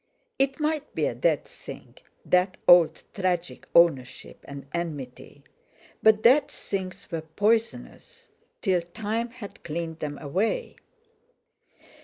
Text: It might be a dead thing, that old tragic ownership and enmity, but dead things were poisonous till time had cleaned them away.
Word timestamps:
It 0.39 0.59
might 0.59 0.95
be 0.95 1.05
a 1.05 1.13
dead 1.13 1.45
thing, 1.45 1.99
that 2.25 2.57
old 2.67 3.03
tragic 3.13 3.67
ownership 3.75 4.39
and 4.47 4.65
enmity, 4.73 5.43
but 6.01 6.23
dead 6.23 6.47
things 6.47 7.07
were 7.11 7.21
poisonous 7.21 8.27
till 8.63 8.81
time 8.81 9.29
had 9.29 9.63
cleaned 9.63 9.99
them 9.99 10.17
away. 10.17 10.77